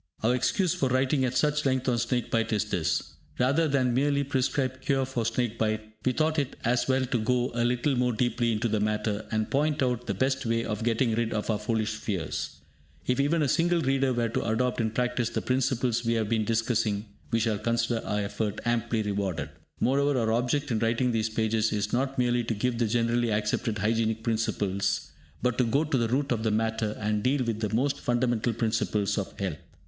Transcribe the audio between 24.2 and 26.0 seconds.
principles, but to go to